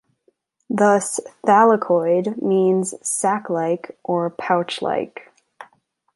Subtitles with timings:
[0.67, 5.31] Thus, "thylakoid" means "sac-like" or "pouch-like".